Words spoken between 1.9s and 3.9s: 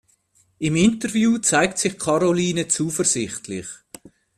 Karoline zuversichtlich.